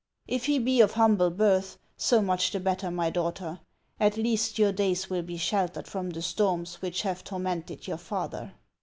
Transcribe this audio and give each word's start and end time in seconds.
If 0.27 0.45
he 0.47 0.57
be 0.57 0.81
of 0.81 0.93
humble 0.93 1.29
birth, 1.29 1.77
so 1.95 2.23
much 2.23 2.49
the 2.49 2.59
better, 2.59 2.89
my 2.89 3.11
daughter; 3.11 3.59
at 3.99 4.17
least 4.17 4.57
your 4.57 4.71
days 4.71 5.11
will 5.11 5.21
be 5.21 5.37
sheltered 5.37 5.87
from 5.87 6.09
the 6.09 6.23
storms 6.23 6.81
which 6.81 7.03
have 7.03 7.23
tormented 7.23 7.85
your 7.87 7.97
father. 7.97 8.53